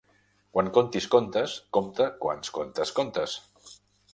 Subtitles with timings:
[0.57, 3.37] Quan contis contes compta quants contes contes.